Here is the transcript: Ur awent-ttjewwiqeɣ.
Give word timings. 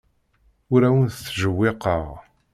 Ur 0.73 0.81
awent-ttjewwiqeɣ. 0.89 2.07